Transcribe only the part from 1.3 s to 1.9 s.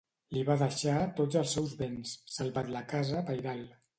els seus